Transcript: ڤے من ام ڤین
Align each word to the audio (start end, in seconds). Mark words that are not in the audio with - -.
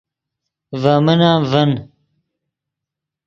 ڤے 0.81 0.93
من 1.05 1.19
ام 1.29 1.41
ڤین 1.51 1.71